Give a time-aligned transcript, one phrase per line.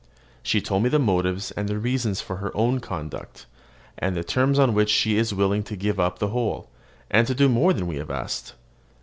[0.41, 3.45] She told me the motives and reasons of her own conduct,
[3.99, 6.71] and the terms on which she is willing to give up the whole,
[7.11, 8.55] and to do more than we have asked.